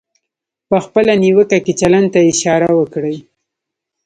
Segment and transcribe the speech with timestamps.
[0.69, 3.17] په خپله نیوکه کې چلند ته اشاره وکړئ.